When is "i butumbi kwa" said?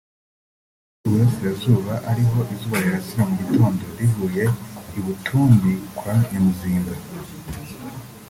4.97-6.13